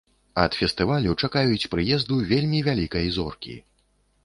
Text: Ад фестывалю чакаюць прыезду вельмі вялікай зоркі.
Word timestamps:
Ад 0.43 0.55
фестывалю 0.59 1.11
чакаюць 1.27 1.69
прыезду 1.75 2.19
вельмі 2.33 2.65
вялікай 2.71 3.05
зоркі. 3.21 3.57